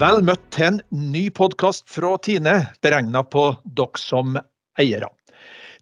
[0.00, 0.76] Vel møtt til en
[1.12, 3.42] ny podkast fra Tine, beregna på
[3.76, 4.38] dere som
[4.80, 5.10] eiere.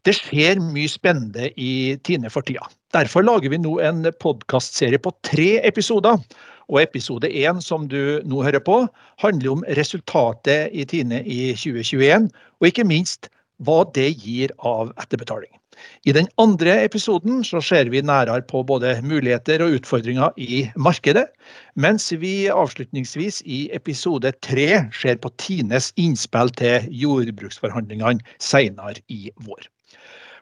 [0.02, 2.66] Det skjer mye spennende i Tine for tida.
[2.96, 6.18] Derfor lager vi nå en podkastserie på tre episoder.
[6.66, 8.80] Og episode én, som du nå hører på,
[9.22, 12.26] handler om resultatet i Tine i 2021,
[12.58, 13.30] og ikke minst
[13.62, 15.52] hva det gir av etterbetaling.
[16.06, 21.26] I den andre episoden så ser vi nærere på både muligheter og utfordringer i markedet,
[21.76, 29.68] mens vi avslutningsvis i episode tre ser på Tines innspill til jordbruksforhandlingene senere i vår.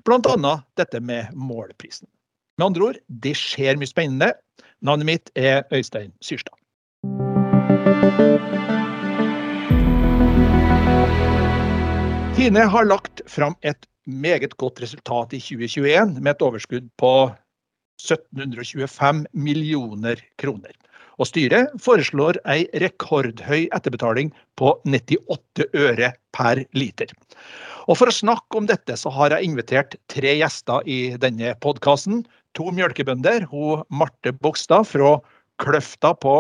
[0.07, 2.07] Annet dette med målprisen.
[2.59, 4.31] Med andre ord, det skjer mye spennende.
[4.81, 6.55] Navnet mitt er Øystein Syrstad.
[12.37, 17.13] Tine har lagt fram et meget godt resultat i 2021, med et overskudd på
[18.01, 20.75] 1725 millioner kroner.
[21.17, 27.13] Og styret foreslår ei rekordhøy etterbetaling på 98 øre per liter.
[27.89, 32.25] Og For å snakke om dette så har jeg invitert tre gjester i denne podkasten.
[32.59, 35.17] To mjølkebønder, hun Marte Bogstad fra
[35.63, 36.37] Kløfta på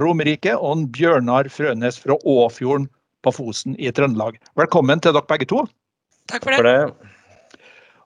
[0.00, 2.90] Romerike og Bjørnar Frønes fra Åfjorden
[3.24, 4.36] på Fosen i Trøndelag.
[4.60, 5.64] Velkommen til dere begge to.
[6.30, 6.60] Takk for det.
[6.62, 7.10] for det.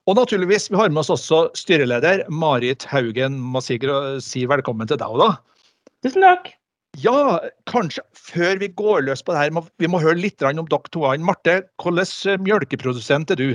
[0.05, 3.39] Og naturligvis, vi har med oss også styreleder Marit Haugen.
[3.41, 3.79] Må si,
[4.21, 5.89] si velkommen til deg òg, da.
[6.05, 6.51] Tusen takk.
[7.01, 10.91] Ja, kanskje før vi går løs på det her, vi må høre litt om dere
[10.93, 11.07] to.
[11.19, 13.49] Marte, hvordan mjølkeprodusent er du?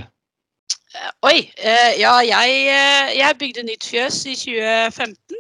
[0.91, 1.39] Eh, oi.
[1.57, 5.39] Eh, ja, jeg, eh, jeg bygde nytt fjøs i 2015.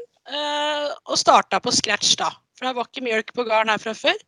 [1.10, 2.30] Og starta på scratch da.
[2.54, 4.18] For det var ikke mjølk på gården her fra før.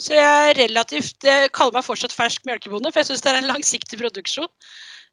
[0.00, 3.40] Så jeg er relativt Jeg kaller meg fortsatt fersk mjølkebonde, for jeg syns det er
[3.42, 4.50] en langsiktig produksjon.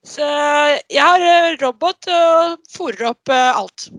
[0.07, 0.25] Så
[0.89, 3.91] jeg har eh, robot og fôrer opp eh, alt.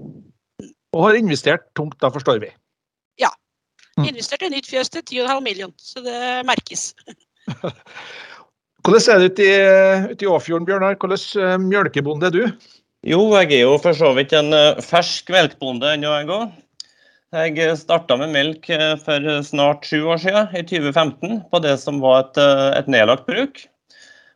[0.93, 2.51] Og har investert tungt, da forstår vi?
[3.23, 3.31] Ja.
[3.95, 4.09] Mm.
[4.11, 6.91] Investert i nytt fjøs til 10,5 million, så det merkes.
[8.83, 9.55] Hvordan er det ute i,
[10.11, 10.99] ute i Åfjorden, Bjørnar?
[10.99, 12.43] Hvordan eh, mjølkebonde er du?
[13.07, 16.51] Jo, jeg er jo for så vidt en fersk melkebonde ennå, jeg òg.
[17.33, 22.03] Jeg starta med melk eh, for snart sju år siden, i 2015, på det som
[22.03, 23.63] var et, eh, et nedlagt bruk.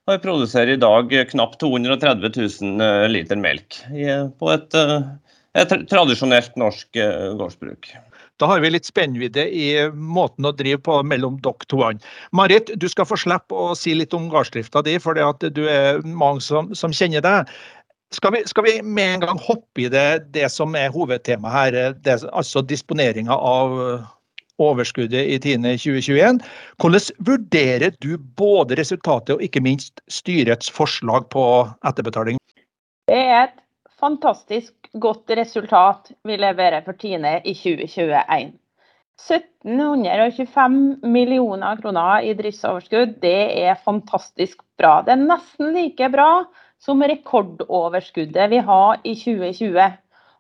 [0.07, 3.83] Og jeg produserer i dag knapt 230 000 eh, liter melk
[4.41, 4.79] på et,
[5.61, 6.97] et tradisjonelt norsk
[7.37, 7.93] gårdsbruk.
[8.41, 11.81] Da har vi litt spennvidde i måten å drive på mellom dere to.
[12.37, 16.45] Marit, du skal få slippe å si litt om gardsdrifta di, for du er mange
[16.45, 17.57] som, som kjenner deg.
[18.15, 21.97] Skal vi, skal vi, med en gang hoppe i det, det som er hovedtemaet her,
[22.05, 23.75] det, altså disponeringa av
[24.63, 26.41] overskuddet i Tine 2021.
[26.81, 31.45] Hvordan vurderer du både resultatet og ikke minst styrets forslag på
[31.89, 32.39] etterbetaling?
[33.11, 33.59] Det er et
[34.01, 34.73] fantastisk
[35.03, 38.55] godt resultat vi leverer for Tine i 2021.
[39.17, 45.01] 1725 millioner kroner i driftsoverskudd, det er fantastisk bra.
[45.05, 46.45] Det er nesten like bra
[46.83, 49.97] som rekordoverskuddet vi har i 2020.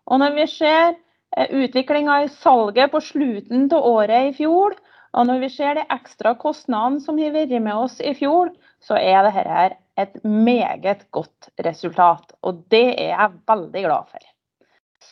[0.06, 4.76] Og når vi ser eh, utviklinga i salget på slutten av året i fjor,
[5.16, 8.52] og når vi ser de ekstra kostnadene som har vært med oss i fjor,
[8.84, 12.34] så er dette et meget godt resultat.
[12.44, 14.26] Og det er jeg veldig glad for.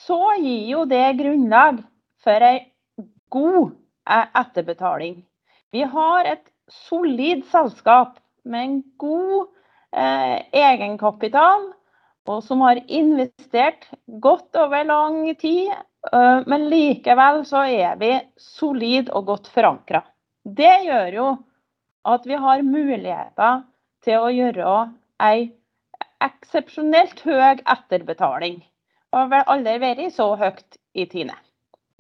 [0.05, 1.81] Så gir jo det grunnlag
[2.25, 2.67] for ei
[3.33, 3.73] god
[4.11, 5.23] eh, etterbetaling.
[5.73, 9.49] Vi har et solid selskap med en god
[9.95, 11.69] egenkapital,
[12.29, 15.73] og som har investert godt over lang tid.
[16.13, 20.03] Eh, men likevel så er vi solid og godt forankra.
[20.45, 21.29] Det gjør jo
[22.05, 23.63] at vi har muligheter
[24.05, 24.75] til å gjøre
[25.25, 25.47] ei
[26.25, 28.61] eksepsjonelt høy etterbetaling.
[28.61, 31.37] Det har vel aldri vært så høyt i Tine.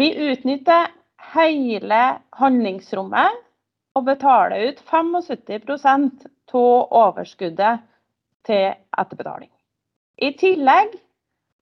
[0.01, 0.91] Vi utnytter
[1.35, 2.03] hele
[2.37, 3.41] handlingsrommet
[3.95, 7.85] og betaler ut 75 av overskuddet
[8.47, 9.51] til etterbetaling.
[10.23, 10.95] I tillegg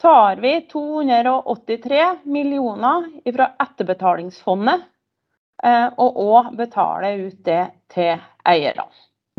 [0.03, 3.07] tar vi 283 millioner
[3.37, 4.83] fra etterbetalingsfondet,
[5.65, 7.65] eh, og òg betaler ut det
[7.95, 8.19] til
[8.49, 8.89] eierne.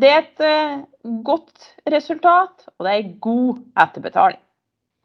[0.02, 0.80] Det er et eh,
[1.24, 4.42] godt resultat, og det er god etterbetaling.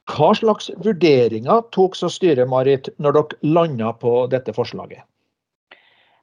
[0.08, 5.04] Hva slags vurderinger tok så styret Marit, når dere landa på dette forslaget?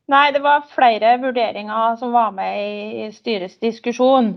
[0.07, 4.35] Nei, Det var flere vurderinger som var med i styrets diskusjon.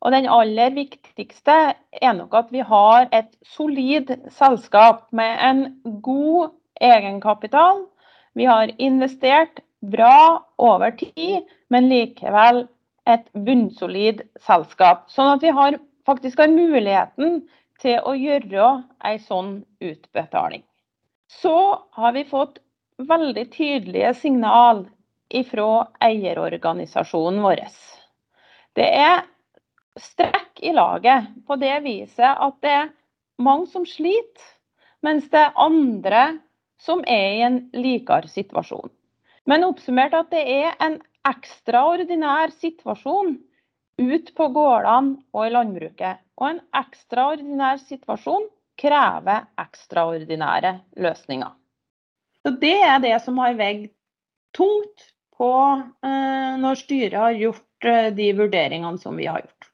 [0.00, 1.54] Og Den aller viktigste
[1.92, 5.62] er nok at vi har et solid selskap med en
[6.02, 7.82] god egenkapital.
[8.34, 12.68] Vi har investert bra over tid, men likevel
[13.06, 15.08] et bunnsolid selskap.
[15.10, 17.40] Sånn at vi har, faktisk har muligheten
[17.82, 18.68] til å gjøre
[19.02, 19.50] en sånn
[19.82, 20.62] utbetaling.
[21.26, 21.56] Så
[21.98, 22.62] har vi fått
[23.02, 24.86] veldig tydelige signal
[25.28, 27.64] ifra eierorganisasjonen vår.
[28.76, 29.24] Det er
[29.98, 32.92] strekk i laget på det viset at det er
[33.42, 34.44] mange som sliter,
[35.04, 36.22] mens det er andre
[36.82, 38.90] som er i en likere situasjon.
[39.48, 40.98] Men oppsummert at det er en
[41.28, 43.36] ekstraordinær situasjon
[43.98, 46.22] ut på gårdene og i landbruket.
[46.38, 48.46] Og en ekstraordinær situasjon
[48.78, 51.54] krever ekstraordinære løsninger.
[52.44, 53.88] Så Det er det som har veid
[54.54, 55.52] tungt på
[56.04, 59.70] eh, når styret har gjort eh, de vurderingene som vi har gjort.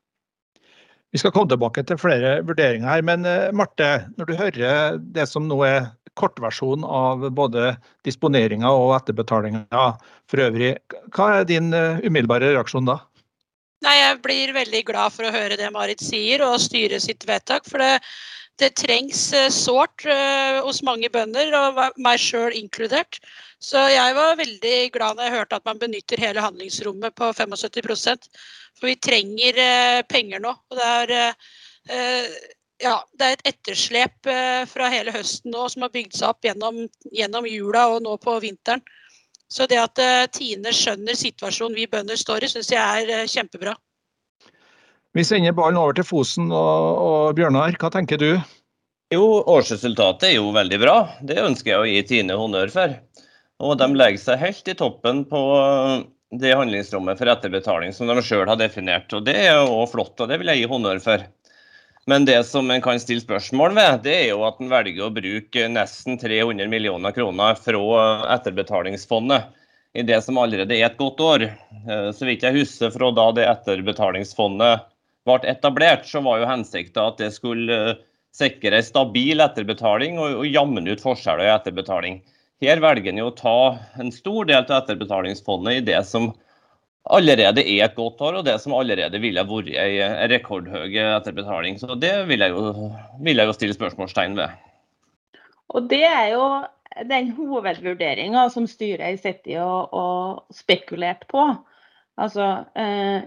[1.15, 5.29] Vi skal komme tilbake til flere vurderinger her, men eh, Marte, når du hører det
[5.31, 5.89] som nå er
[6.19, 7.73] kortversjonen av både
[8.07, 9.87] disponeringa og etterbetalinga
[10.31, 10.77] for øvrig,
[11.17, 13.01] hva er din umiddelbare reaksjon da?
[13.83, 17.67] Nei, Jeg blir veldig glad for å høre det Marit sier og styret sitt vedtak.
[17.67, 17.99] For det,
[18.63, 20.07] det trengs sårt
[20.63, 23.19] hos mange bønder, og meg sjøl inkludert.
[23.65, 28.29] Så jeg var veldig glad da jeg hørte at man benytter hele handlingsrommet på 75%
[28.77, 30.53] For vi trenger uh, penger nå.
[30.53, 31.15] Og det er,
[31.95, 32.51] uh,
[32.83, 34.29] ja, det er et etterslep
[34.69, 36.83] fra hele høsten nå som har bygd seg opp gjennom,
[37.15, 38.83] gjennom jula og nå på vinteren.
[39.55, 43.29] Så det at eh, Tine skjønner situasjonen vi bønder står i, syns jeg er eh,
[43.31, 43.77] kjempebra.
[45.15, 47.77] Vi sender ballen over til Fosen og, og Bjørnar.
[47.79, 48.33] Hva tenker du?
[49.15, 49.23] Jo,
[49.53, 50.97] Årsresultatet er jo veldig bra.
[51.23, 52.97] Det ønsker jeg å gi Tine honnør for.
[53.65, 56.03] Og De legger seg helt i toppen på eh,
[56.41, 59.13] det handlingsrommet for etterbetaling som de sjøl har definert.
[59.17, 61.25] og Det er jo flott, og det vil jeg gi honnør for.
[62.11, 65.13] Men det som en kan stille spørsmål ved, det er jo at en velger å
[65.15, 68.03] bruke nesten 300 millioner kroner fra
[68.35, 69.47] etterbetalingsfondet
[69.95, 71.47] i det som allerede er et godt år.
[71.49, 74.91] Eh, så vidt jeg husker fra da det etterbetalingsfondet
[75.25, 78.03] ble etablert, så var jo hensikten at det skulle eh,
[78.35, 82.19] sikre en stabil etterbetaling og jamne ut forskjeller i etterbetaling.
[82.63, 83.59] Her velger en jo å ta
[84.01, 86.31] en stor del av etterbetalingsfondet i det som
[87.13, 91.77] allerede er et godt år, og det som allerede ville vært en rekordhøy etterbetaling.
[91.81, 92.89] Så det vil jeg, jo,
[93.21, 94.55] vil jeg jo stille spørsmålstegn ved.
[95.75, 96.47] Og Det er jo
[97.11, 101.49] den hovedvurderinga som styret har sittet og, og spekulert på.
[102.21, 103.27] Altså, eh,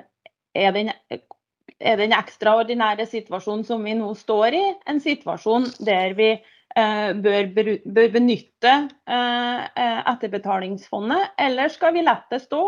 [0.55, 0.93] er den,
[1.77, 6.37] er den ekstraordinære situasjonen som vi nå står i, en situasjon der vi
[6.77, 8.73] bør, bør, benytte
[9.09, 9.63] eh,
[10.11, 12.61] etterbetalingsfondet, eller skal vi la det stå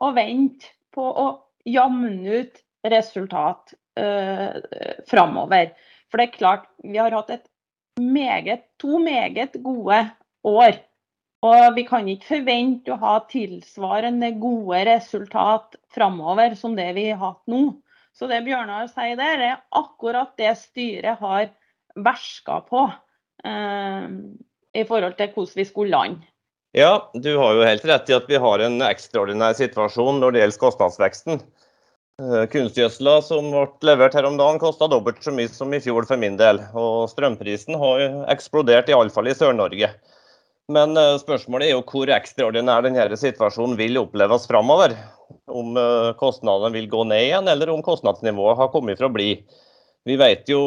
[0.00, 1.28] og vente på å
[1.68, 3.74] jamne ut resultat
[5.10, 5.74] framover.
[6.08, 7.42] For det er klart, vi har hatt
[8.00, 9.98] meget, to meget gode
[10.46, 10.78] år.
[11.40, 17.20] Og vi kan ikke forvente å ha tilsvarende gode resultat framover som det vi har
[17.22, 17.62] hatt nå.
[18.12, 21.48] Så det Bjørnar sier der, er akkurat det styret har
[21.96, 22.98] verska på eh,
[23.44, 26.26] i forhold til hvordan vi skulle lande.
[26.76, 30.42] Ja, du har jo helt rett i at vi har en ekstraordinær situasjon når det
[30.44, 31.40] gjelder kostnadsveksten.
[32.20, 36.04] Eh, kunstgjødsla som ble levert her om dagen, kosta dobbelt så mye som i fjor
[36.08, 36.60] for min del.
[36.76, 38.04] Og strømprisen har
[38.34, 39.88] eksplodert, iallfall i Sør-Norge.
[40.70, 44.94] Men eh, spørsmålet er jo hvor ekstraordinær denne situasjonen vil oppleves framover.
[45.48, 49.32] Om eh, kostnadene vil gå ned igjen, eller om kostnadsnivået har kommet for å bli.
[50.04, 50.60] Vi vet jo,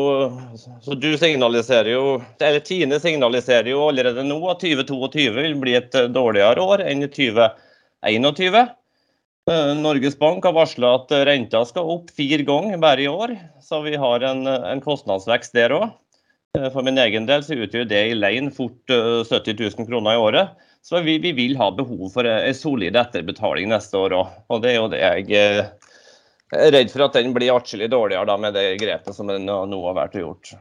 [0.81, 5.95] så du signaliserer jo, eller Tine signaliserer jo allerede nå at 2022 vil bli et
[5.97, 8.59] eh, dårligere år enn 2021.
[9.49, 13.81] Eh, Norges Bank har varsla at renta skal opp fire ganger bare i år, så
[13.87, 15.89] vi har en, en kostnadsvekst der òg.
[16.59, 20.21] Eh, for min egen del så utgjør det i leien fort 70 000 kroner i
[20.27, 20.69] året.
[20.85, 24.37] Så vi, vi vil ha behov for en solid etterbetaling neste år òg.
[24.53, 25.65] Og det er jo det jeg
[26.53, 29.79] jeg er redd for at den blir atskillig dårligere da, med det grepet som nå
[29.87, 30.53] har vært gjort.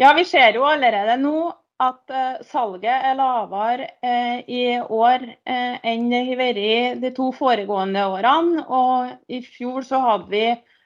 [0.00, 1.52] Ja, vi ser jo allerede nå
[1.82, 7.30] at uh, salget er lavere uh, i år uh, enn det har vært de to
[7.34, 8.64] foregående årene.
[8.68, 10.44] Og I fjor så hadde vi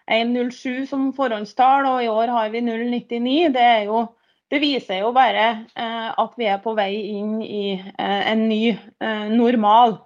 [0.09, 3.53] 1,07 som forhåndstall, og i år har vi 0,99.
[3.53, 3.69] Det,
[4.49, 8.73] det, viser jo bare at vi er på vei inn i en ny
[9.37, 9.99] normal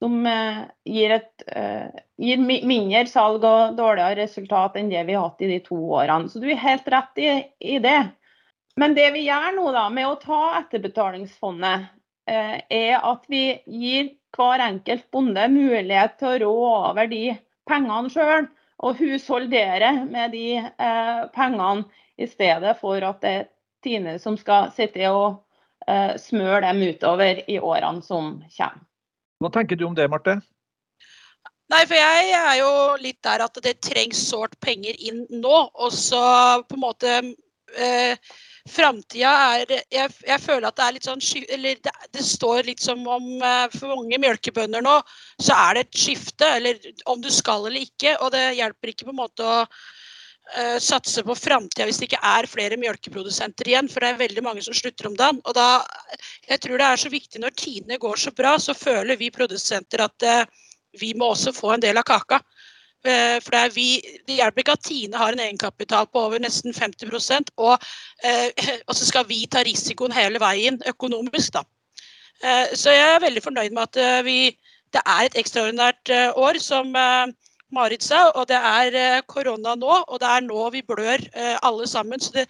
[0.00, 5.28] som eh, gir, et, eh, gir, mindre salg og dårligere resultat enn det vi har
[5.28, 6.30] hatt i de to årene.
[6.32, 7.28] Så du er helt rett i,
[7.60, 7.98] i det.
[8.80, 11.90] Men det vi gjør nå da, med å ta etterbetalingsfondet,
[12.30, 17.34] eh, er at vi gir hver enkelt bonde mulighet til å rå over de
[17.68, 18.48] pengene sjøl,
[18.80, 21.88] og husholdere med de eh, pengene,
[22.20, 23.48] i stedet for at det er
[23.80, 25.38] Tine som skal sitte og
[25.88, 28.89] eh, smøre dem utover i årene som kommer.
[29.40, 30.36] Hva tenker du om det, Marte?
[31.70, 32.70] Nei, for jeg er jo
[33.00, 35.58] litt der at det trengs sårt penger inn nå.
[35.80, 36.20] Og så
[36.66, 37.12] på en måte
[37.78, 38.32] eh,
[38.68, 42.82] framtida er jeg, jeg, føler at det er litt sånn Eller det, det står litt
[42.82, 44.98] som om eh, for mange melkebønder nå,
[45.40, 46.50] så er det et skifte.
[46.58, 48.18] Eller om du skal eller ikke.
[48.20, 49.62] Og det hjelper ikke på en måte å
[50.56, 53.90] uh, satse på framtida hvis det ikke er flere melkeprodusenter igjen.
[53.90, 55.42] For det er veldig mange som slutter om dagen.
[55.44, 55.84] Og da
[56.48, 60.04] Jeg tror det er så viktig når tidene går så bra, så føler vi produsenter
[60.06, 60.44] at uh,
[60.98, 62.40] vi må også få en del av kaka.
[63.00, 63.86] Eh, for det, vi,
[64.28, 67.08] det, hjelper ikke at Tine har en egenkapital på over nesten 50
[67.56, 67.86] og,
[68.88, 71.54] og så skal vi ta risikoen hele veien økonomisk.
[71.54, 71.64] Da.
[72.76, 74.50] Så jeg er veldig fornøyd med at vi,
[74.92, 76.92] det er et ekstraordinært år, som
[77.74, 78.28] Marit sa.
[78.34, 81.26] Og det er korona nå, og det er nå vi blør
[81.62, 82.20] alle sammen.
[82.20, 82.46] Så, det,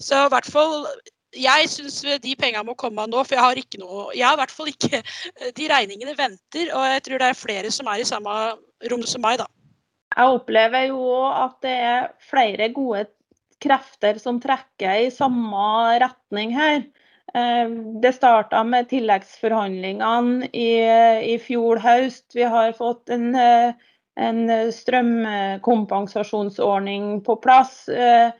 [0.00, 0.84] så i hvert fall
[1.36, 4.40] jeg syns de pengene må komme nå, for jeg har ikke noe Jeg har i
[4.40, 5.02] hvert fall ikke
[5.58, 8.36] De regningene venter, og jeg tror det er flere som er i samme
[8.88, 9.48] rom som meg, da.
[10.16, 13.04] Jeg opplever jo at det er flere gode
[13.62, 16.80] krefter som trekker i samme retning her.
[17.34, 20.70] Eh, det starta med tilleggsforhandlingene i,
[21.34, 22.24] i, fjor høst.
[22.38, 23.74] Vi har fått en, eh,
[24.18, 27.88] en, strømkompensasjonsordning på plass.
[27.88, 28.30] Eh,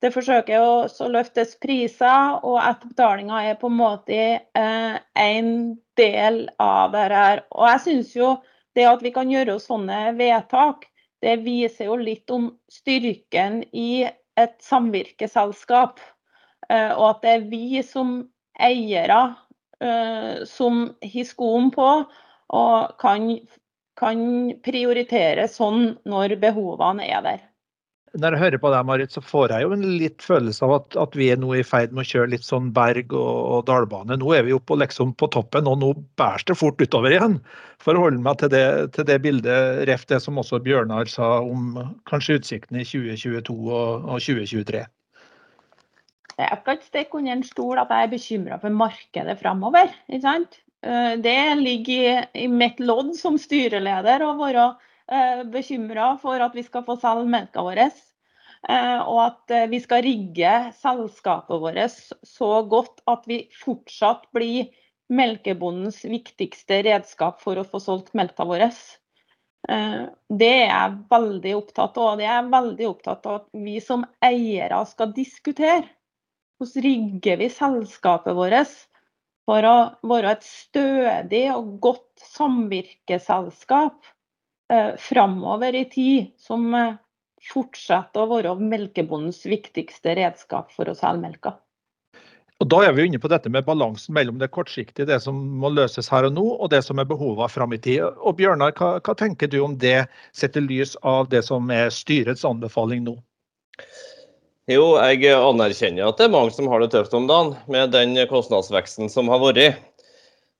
[0.00, 7.44] det forsøker å løftes priser, og etterbetalinga er på en måte en del av dette.
[7.52, 8.30] Og jeg synes jo
[8.78, 10.88] det at vi kan gjøre sånne vedtak,
[11.20, 14.08] det viser jo litt om styrken i
[14.40, 16.00] et samvirkeselskap.
[16.70, 18.14] Eh, og at det er vi som
[18.60, 19.20] eiere
[19.82, 21.90] eh, som har skoen på
[22.50, 23.28] og kan,
[24.00, 24.24] kan
[24.64, 27.46] prioritere sånn når behovene er der.
[28.18, 30.96] Når jeg hører på deg, Marit, så får jeg jo en litt følelse av at,
[30.98, 34.16] at vi er nå i ferd med å kjøre litt sånn berg- og, og dalbane.
[34.18, 37.36] Nå er vi oppe liksom på toppen, og nå bæres det fort utover igjen.
[37.78, 38.64] For å holde meg til det,
[38.96, 41.78] til det bildet, ref det som også Bjørnar sa om
[42.10, 44.82] kanskje utsiktene i 2022 og, og 2023.
[46.40, 49.94] Jeg skal ikke stikke under en stol at jeg er bekymra for markedet framover.
[50.10, 50.18] Eh,
[51.20, 54.68] det ligger i, mitt lodd som styreleder å være
[55.10, 57.80] Eh, bekymra for at vi skal få selge melka vår.
[57.82, 61.96] Eh, og at eh, vi skal rigge selskapet vårt
[62.28, 64.68] så godt at vi fortsatt blir
[65.10, 68.68] melkebondens viktigste redskap for å få solgt melka vår.
[69.70, 72.12] Det er jeg veldig opptatt av.
[72.16, 75.82] Det er jeg veldig opptatt av at vi som eiere skal diskutere.
[76.60, 78.78] Hvordan rigger vi selskapet vårt
[79.48, 84.10] for å være et stødig og godt samvirkeselskap
[84.72, 86.98] eh, framover i tid som eh,
[87.50, 91.56] fortsetter å være melkebondens viktigste redskap for å selge melka.
[92.60, 95.70] Og Da er vi inne på dette med balansen mellom det kortsiktige, det som må
[95.72, 98.04] løses her og nå, og det som er behovene fram i tid.
[98.20, 100.04] Og Bjørnar, hva, hva, tenker du om det,
[100.36, 103.16] sett i lys av det som er styrets anbefaling nå?
[104.70, 108.14] Jo, jeg anerkjenner at det er mange som har det tøft om dagen med den
[108.30, 109.80] kostnadsveksten som har vært.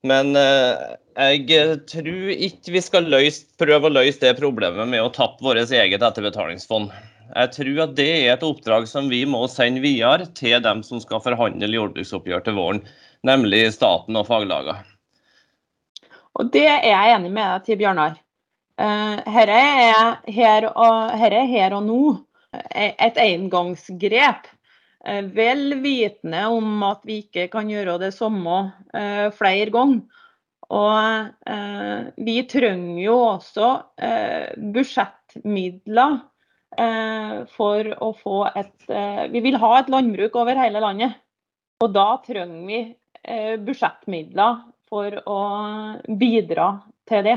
[0.02, 0.96] Men eh,
[1.36, 5.60] jeg tror ikke vi skal løse, prøve å løse det problemet med å tappe vårt
[5.62, 6.90] eget etterbetalingsfond.
[7.30, 10.98] Jeg tror at det er et oppdrag som vi må sende videre til dem som
[11.02, 12.80] skal forhandle jordbruksoppgjør til våren,
[13.22, 14.80] nemlig staten og faglagene.
[16.40, 18.18] Og Det er jeg enig med deg til, Bjørnar.
[18.80, 22.02] Dette eh, er her og, er her og nå
[22.52, 24.48] et engangsgrep.
[25.06, 30.02] Eh, vel vitende om at vi ikke kan gjøre det samme eh, flere ganger.
[30.70, 33.70] Og eh, vi trenger jo også
[34.74, 36.20] budsjettmidler
[37.50, 38.84] for å få et
[39.32, 41.16] Vi vil ha et landbruk over hele landet.
[41.82, 42.78] Og da trenger vi
[43.66, 45.40] budsjettmidler for å
[46.22, 46.68] bidra
[47.10, 47.36] til det.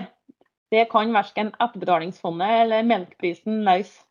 [0.70, 4.05] Det kan verken etterbetalingsfondet eller melkeprisen løse.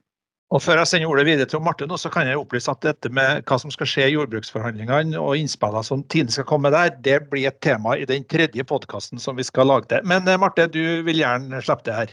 [0.53, 3.41] Og Før jeg sender ordet videre til Martin, så kan jeg opplyse at dette med
[3.49, 7.49] hva som skal skje i jordbruksforhandlingene og innspillene som Tine skal komme der, det blir
[7.49, 10.03] et tema i den tredje podkasten som vi skal lage det.
[10.05, 12.13] Men eh, Marte, du vil gjerne slippe det her.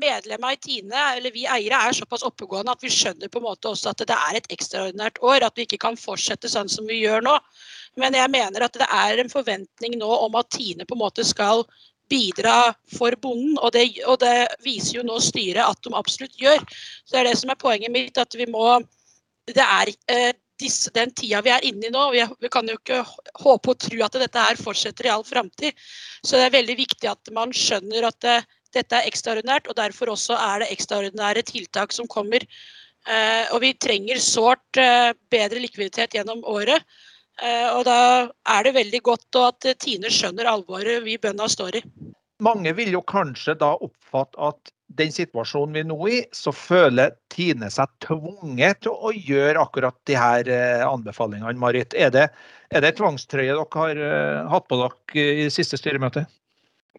[0.00, 3.74] Medlemmer i Tine, eller vi eiere, er såpass oppegående at vi skjønner på en måte
[3.74, 5.44] også at det er et ekstraordinært år.
[5.44, 7.36] At vi ikke kan fortsette sånn som vi gjør nå.
[8.00, 11.26] Men jeg mener at det er en forventning nå om at Tine på en måte
[11.28, 11.66] skal
[12.10, 13.56] bidra for bonden.
[13.58, 16.62] Og det, og det, viser jo nå styret at de absolutt gjør.
[17.04, 18.80] Så det er det som er poenget mitt, at vi må
[19.50, 22.04] Det er eh, disse, den tida vi er inne i nå.
[22.14, 23.00] Vi, vi, kan jo ikke
[23.40, 25.74] håpe og tro at dette her fortsetter i all framtid.
[26.22, 28.36] Så det er veldig viktig at man skjønner at det,
[28.76, 32.44] dette er ekstraordinært, og derfor også er det ekstraordinære tiltak som kommer.
[33.08, 36.84] Eh, og vi trenger sårt eh, bedre likviditet gjennom året.
[37.40, 41.84] Eh, og da er det veldig godt at Tine skjønner alvoret vi bøndene står i.
[42.40, 47.14] Mange vil jo kanskje da oppfatte at den situasjonen vi er nå i, så føler
[47.30, 51.58] Tine seg tvunget til å gjøre akkurat de her eh, anbefalingene.
[51.60, 52.26] Marit, er det,
[52.74, 56.24] er det tvangstrøye dere har uh, hatt på dere i siste styremøte?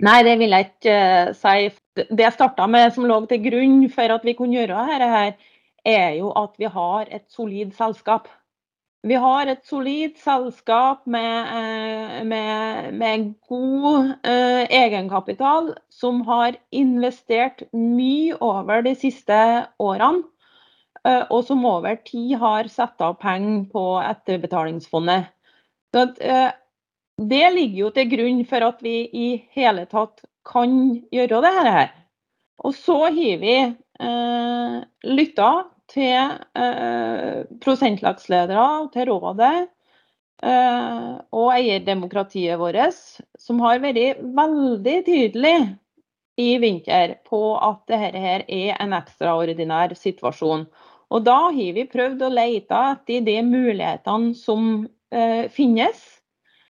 [0.02, 1.72] Nei, det vil jeg ikke uh, si.
[2.00, 5.50] Det jeg starta med som lå til grunn for at vi kunne gjøre dette,
[5.92, 8.30] er jo at vi har et solid selskap.
[9.02, 17.64] Vi har et solid selskap med, eh, med, med god eh, egenkapital, som har investert
[17.74, 19.40] mye over de siste
[19.82, 20.22] årene.
[21.02, 25.32] Eh, og som over tid har satt av penger på etterbetalingsfondet.
[25.92, 30.78] Det ligger jo til grunn for at vi i hele tatt kan
[31.14, 31.90] gjøre det her.
[32.62, 34.78] Og så har vi eh,
[35.10, 35.52] lytta
[35.92, 39.56] til eh, prosentlagsledere til rådet
[40.44, 42.98] eh, og eierdemokratiet vårt,
[43.40, 45.58] som har vært veldig tydelig
[46.40, 50.66] i vinter på at dette her er en ekstraordinær situasjon.
[51.12, 56.00] Og da har vi prøvd å lete etter de mulighetene som eh, finnes.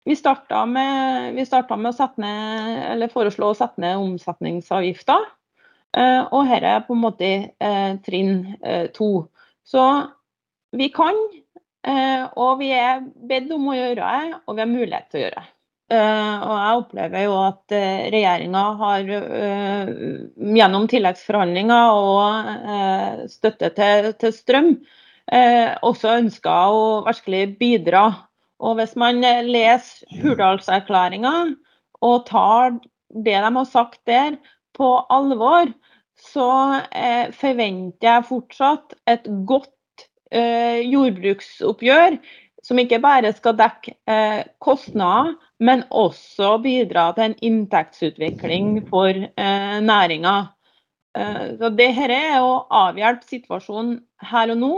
[0.03, 5.22] Vi starta med, med, å ned, foreslå å sette ned omsetningsavgifta.
[5.93, 9.27] Eh, og dette er på en måte eh, trinn eh, to.
[9.65, 9.83] Så
[10.73, 11.17] vi kan,
[12.39, 15.41] og vi er bedt om å gjøre det, og vi har mulighet til å gjøre
[15.43, 15.50] det.
[15.93, 17.75] Og jeg opplever jo at
[18.15, 19.12] regjeringa har
[20.57, 24.71] gjennom tilleggsforhandlinger og støtte til, til strøm
[25.91, 28.05] også ønska å virkelig bidra.
[28.63, 31.35] Og hvis man leser Hurdalserklæringa
[32.01, 32.79] og tar
[33.13, 34.39] det de har sagt der
[34.77, 35.72] på alvor,
[36.20, 36.50] så
[36.94, 42.20] eh, forventer jeg fortsatt et godt eh, jordbruksoppgjør
[42.63, 49.77] som ikke bare skal dekke eh, kostnader, men også bidra til en inntektsutvikling for eh,
[49.84, 50.36] næringa.
[51.18, 53.98] Eh, så Dette er å avhjelpe situasjonen
[54.32, 54.75] her og nå.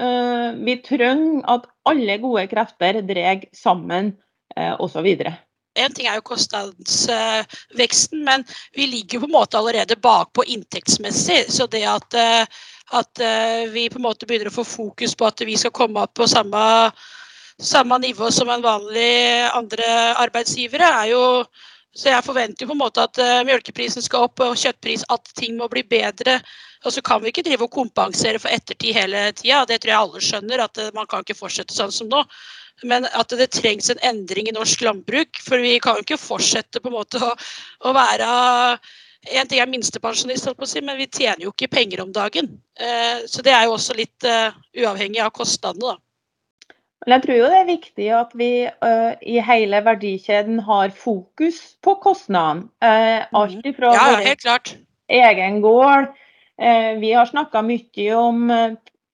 [0.00, 4.14] Eh, vi trenger at alle gode krefter drar sammen
[4.56, 5.12] eh, osv.
[5.76, 8.44] En ting er jo kostnadsveksten, men
[8.76, 11.44] vi ligger på en måte allerede bakpå inntektsmessig.
[11.52, 12.44] Så det at, eh,
[12.96, 16.02] at, eh, vi på en måte begynner å få fokus på at vi skal komme
[16.02, 16.92] opp på samme,
[17.60, 21.24] samme nivå som en vanlig andre arbeidsgivere, er jo
[21.96, 25.30] så jeg forventer jo på en måte at uh, mjølkeprisen skal opp og kjøttpris, at
[25.38, 26.42] ting må bli bedre.
[26.84, 29.64] Og så kan vi ikke drive og kompensere for ettertid hele tida.
[29.64, 32.20] Det tror jeg alle skjønner, at man kan ikke fortsette sånn som nå
[32.84, 35.40] men at det trengs en endring i norsk landbruk.
[35.44, 37.32] For vi kan jo ikke fortsette på en måte å,
[37.88, 38.30] å være
[39.26, 42.46] En ting er minstepensjonist, si, men vi tjener jo ikke penger om dagen.
[42.78, 46.76] Eh, så det er jo også litt uh, uavhengig av kostnadene, da.
[47.02, 51.58] Men jeg tror jo det er viktig at vi uh, i hele verdikjeden har fokus
[51.82, 52.68] på kostnadene.
[52.78, 54.54] Uh, alt ifra ja,
[55.10, 56.12] egen gård.
[57.02, 58.46] vi har snakka mye om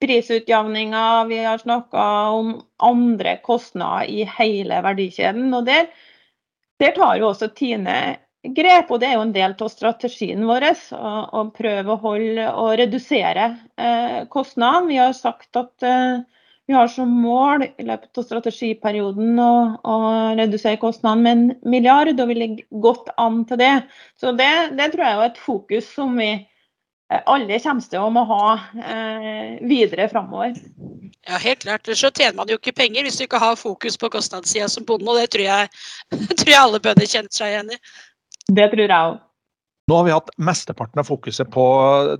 [0.03, 2.03] prisutjevninga, vi har snakka
[2.35, 5.53] om andre kostnader i hele verdikjeden.
[5.53, 5.87] og der,
[6.79, 10.67] der tar jo også Tine grep, og det er jo en del av strategien vår
[10.91, 14.91] å, prøve å holde og redusere eh, kostnadene.
[14.91, 16.19] Vi har sagt at eh,
[16.67, 19.97] vi har som mål i løpet av strategiperioden å, å
[20.35, 23.75] redusere kostnadene med en milliard, og vi ligger godt an til det.
[24.19, 26.52] Så det, det tror jeg er et fokus som vi Eh,
[27.29, 28.45] alle kommer til å må ha
[28.79, 30.55] eh, videre framover.
[31.27, 31.87] Ja, helt klart.
[31.87, 35.07] Så tjener man jo ikke penger hvis du ikke har fokus på kostnadssida som bonde,
[35.09, 35.69] og det tror jeg,
[36.39, 37.79] tror jeg alle bønder kjenner seg igjen i.
[38.49, 39.21] Det tror jeg òg.
[39.91, 41.63] Nå har vi hatt mesteparten av fokuset på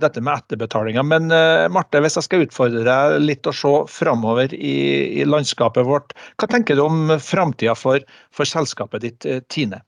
[0.00, 1.00] dette med etterbetalinga.
[1.08, 4.74] Men uh, Marte, hvis jeg skal utfordre deg litt å se framover i,
[5.16, 8.04] i, landskapet vårt, hva tenker du om framtida for,
[8.36, 9.80] for, selskapet ditt, Tine?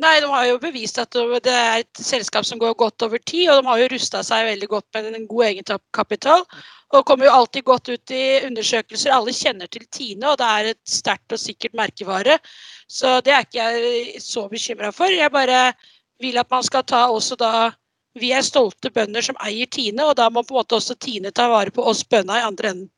[0.00, 3.50] Nei, De har jo bevist at det er et selskap som går godt over tid,
[3.50, 6.46] og de har jo rusta seg veldig godt med en god egenkapital.
[6.92, 9.12] Og kommer jo alltid godt ut i undersøkelser.
[9.12, 12.38] Alle kjenner til Tine, og det er et sterkt og sikkert merkevare.
[12.88, 15.12] Så det er ikke jeg så bekymra for.
[15.12, 15.72] Jeg bare
[16.20, 17.52] vil at man skal ta også da
[18.12, 21.30] Vi er stolte bønder som eier Tine, og da må på en måte også Tine
[21.32, 22.90] ta vare på oss bønder i andre enden.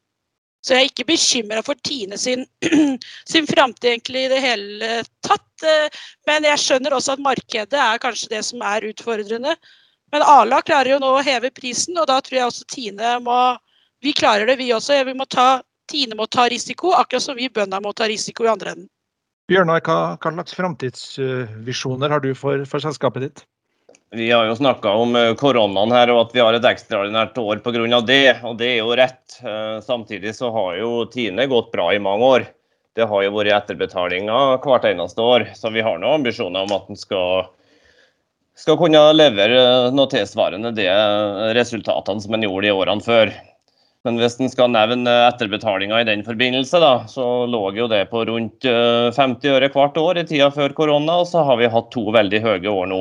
[0.64, 2.46] Så jeg er ikke bekymra for Tine sin,
[3.32, 4.92] sin framtid egentlig i det hele
[5.26, 5.66] tatt.
[5.68, 5.98] Eh,
[6.28, 9.52] men jeg skjønner også at markedet er kanskje det som er utfordrende.
[10.14, 13.38] Men Arla klarer jo nå å heve prisen, og da tror jeg også Tine må
[14.04, 14.98] Vi klarer det, vi også.
[15.08, 18.52] Vi må ta, Tine må ta risiko, akkurat som vi bønder må ta risiko i
[18.52, 18.90] andre enden.
[19.48, 23.44] Bjørnar, hva, hva slags framtidsvisjoner har du for, for selskapet ditt?
[24.14, 27.62] Vi har jo snakka om eh, koronaen her og at vi har et ekstraordinært år
[27.64, 28.00] pga.
[28.06, 28.40] det.
[28.44, 29.38] Og det er jo rett.
[29.42, 32.46] Eh, samtidig så har jo Tine gått bra i mange år.
[32.94, 35.48] Det har jo vært etterbetalinger hvert eneste år.
[35.54, 37.50] Så vi har noen ambisjoner om at den skal
[38.54, 40.86] skal kunne levere noe tilsvarende de
[41.58, 43.32] resultatene som en gjorde i årene før.
[44.04, 48.26] Men hvis en skal nevne etterbetalinga i den forbindelse, da, så lå jo det på
[48.28, 51.88] rundt 50 eh, øre hvert år i tida før korona, og så har vi hatt
[51.94, 53.00] to veldig høye år nå.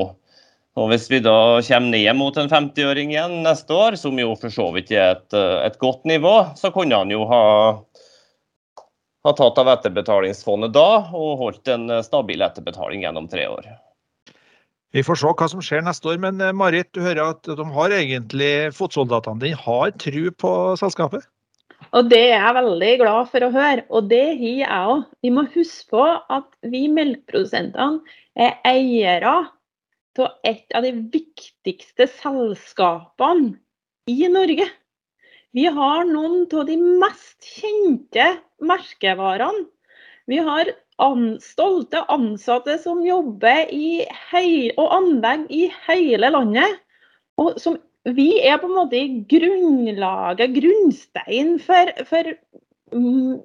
[0.73, 4.53] Og Hvis vi da kommer ned mot en 50-åring igjen neste år, som jo for
[4.53, 7.43] så vidt er et, eh, et godt nivå, så kunne han jo ha,
[9.27, 13.69] ha tatt av etterbetalingsfondet da og holdt en stabil etterbetaling gjennom tre år.
[14.93, 16.19] Vi får se hva som skjer neste år.
[16.25, 21.25] Men eh, Marit, du hører at de har egentlig fotsoldatene dine har tru på selskapet?
[21.93, 25.01] Og Det er jeg veldig glad for å høre, og det har jeg òg.
[25.21, 27.99] Vi må huske på at vi melkeprodusentene
[28.39, 29.43] er eiere
[30.21, 33.55] av et av de viktigste selskapene
[34.09, 34.67] i Norge.
[35.53, 38.25] Vi har noen av de mest kjente
[38.63, 39.67] merkevarene.
[40.29, 40.71] Vi har
[41.03, 46.79] an, stolte ansatte som jobber i hei, og anlegg i hele landet.
[47.41, 52.33] Og som vi er på en måte grunnlaget, grunnstein for, for,
[52.95, 53.39] mm,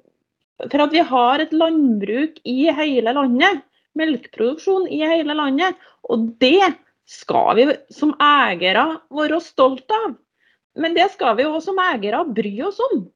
[0.65, 3.63] for at vi har et landbruk i hele landet.
[3.97, 5.77] Melkeproduksjon i hele landet.
[6.09, 6.73] Og det
[7.09, 10.17] skal vi som eiere være stolte av.
[10.79, 13.07] Men det skal vi òg som eiere bry oss om.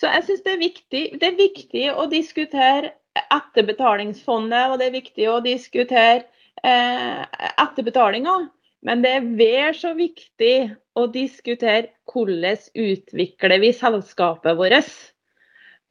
[0.00, 0.56] Så jeg syns det,
[0.90, 2.92] det, er viktig å diskutere
[3.32, 6.24] etterbetalingsfondet, og det er viktig å diskutere
[6.64, 7.22] eh,
[7.62, 8.34] etterbetalinga.
[8.82, 14.90] Men det er vel så viktig å diskutere hvordan utvikler vi selskapet vårt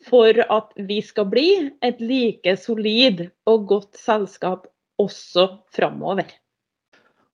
[0.08, 1.48] for at vi skal bli
[1.86, 4.68] et like solid og godt selskap
[5.02, 6.28] også framover.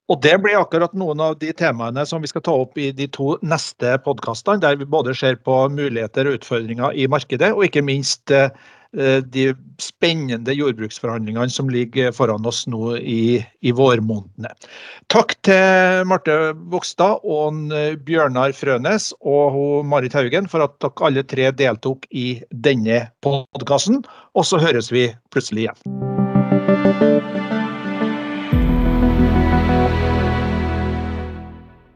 [0.08, 3.10] Og Det blir akkurat noen av de temaene som vi skal ta opp i de
[3.12, 7.84] to neste podkastene, der vi både ser på muligheter og utfordringer i markedet, og ikke
[7.84, 8.48] minst eh,
[8.96, 9.52] Eh, de
[9.84, 14.54] spennende jordbruksforhandlingene som ligger foran oss nå i, i vårmånedene.
[15.12, 16.38] Takk til Marte
[16.72, 17.68] Vokstad og
[18.08, 24.02] Bjørnar Frønes og Marit Haugen for at dere alle tre deltok i denne podkasten.
[24.40, 26.08] Og så høres vi plutselig igjen.